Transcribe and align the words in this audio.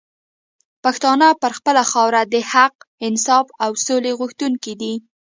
پښتانه 0.83 1.27
پر 1.41 1.51
خپله 1.57 1.83
خاوره 1.91 2.21
د 2.33 2.35
حق، 2.51 2.75
انصاف 3.07 3.47
او 3.63 3.71
سولي 3.85 4.11
غوښتونکي 4.19 4.73
دي 4.81 4.93